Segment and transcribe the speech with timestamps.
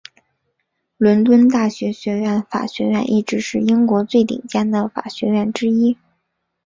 [0.97, 5.95] 伦敦大学学院法学院一直是英国最顶尖的法学院之一。